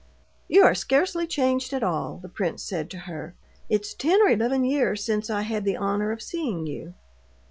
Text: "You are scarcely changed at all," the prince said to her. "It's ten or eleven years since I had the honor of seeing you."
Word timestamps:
"You 0.47 0.63
are 0.63 0.73
scarcely 0.73 1.27
changed 1.27 1.73
at 1.73 1.83
all," 1.83 2.17
the 2.19 2.27
prince 2.27 2.63
said 2.63 2.89
to 2.89 2.97
her. 3.01 3.35
"It's 3.69 3.93
ten 3.93 4.19
or 4.23 4.29
eleven 4.29 4.65
years 4.65 5.03
since 5.05 5.29
I 5.29 5.43
had 5.43 5.63
the 5.63 5.77
honor 5.77 6.11
of 6.11 6.23
seeing 6.23 6.65
you." 6.65 6.95